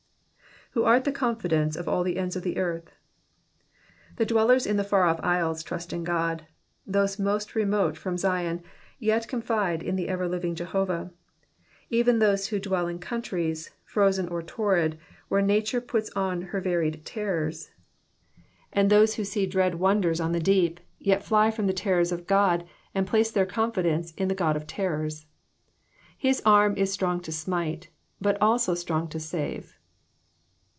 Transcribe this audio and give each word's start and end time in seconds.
Wh4> 0.73 0.85
art 0.87 1.03
ths 1.03 1.21
€or\fi 1.21 1.49
denee 1.49 1.77
of 1.77 1.89
aU 1.89 2.01
the 2.01 2.15
ends 2.15 2.37
of 2.37 2.43
the 2.43 2.57
earth,''^ 2.57 2.89
The 4.15 4.25
dwellers 4.25 4.65
in 4.65 4.77
the 4.77 4.85
far 4.85 5.03
off 5.03 5.19
isles 5.21 5.63
trust 5.63 5.91
in 5.91 6.05
God; 6.05 6.47
those 6.87 7.19
most 7.19 7.55
remote 7.55 7.97
from 7.97 8.17
Zion 8.17 8.63
yet 8.97 9.27
confide 9.27 9.83
in 9.83 9.97
the 9.97 10.07
ever 10.07 10.29
living 10.29 10.55
Jehovah. 10.55 11.11
Even 11.89 12.19
those 12.19 12.47
who 12.47 12.59
dwell 12.59 12.87
in 12.87 12.99
countries, 12.99 13.71
frozen 13.83 14.29
or 14.29 14.41
torrid, 14.41 14.97
where 15.27 15.41
nature 15.41 15.81
puts 15.81 16.09
on 16.11 16.41
her 16.41 16.61
varied 16.61 17.03
terrors, 17.03 17.71
and 18.71 18.89
those 18.89 19.15
who 19.15 19.25
see 19.25 19.45
dread 19.45 19.75
wonders 19.75 20.21
on 20.21 20.31
the 20.31 20.39
deep, 20.39 20.79
yet 20.99 21.21
fiy 21.21 21.53
from 21.53 21.67
the 21.67 21.73
terrors 21.73 22.13
of 22.13 22.27
God 22.27 22.65
and 22.95 23.05
place 23.05 23.29
their 23.29 23.45
confidence 23.45 24.13
in 24.15 24.29
the 24.29 24.35
God 24.35 24.55
of 24.55 24.67
terrors. 24.67 25.25
His 26.17 26.41
arm 26.45 26.77
is 26.77 26.93
strong 26.93 27.19
to 27.23 27.31
smite, 27.33 27.89
but 28.21 28.41
also 28.41 28.73
strong 28.73 29.09
to 29.09 29.19
save. 29.19 29.77